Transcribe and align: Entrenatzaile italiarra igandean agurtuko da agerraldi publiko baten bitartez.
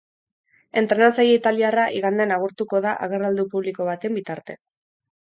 Entrenatzaile 0.79 1.33
italiarra 1.39 1.83
igandean 1.97 2.33
agurtuko 2.37 2.79
da 2.85 2.93
agerraldi 3.09 3.45
publiko 3.51 3.87
baten 3.91 4.17
bitartez. 4.21 4.57